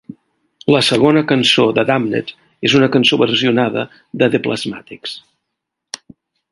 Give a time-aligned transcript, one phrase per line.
[0.75, 2.33] La segona cançó "The Damned"
[2.71, 3.87] és una cançó versionada
[4.23, 5.19] de The Plasmatics.